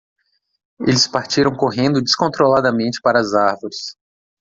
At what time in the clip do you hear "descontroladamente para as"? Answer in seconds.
2.01-3.35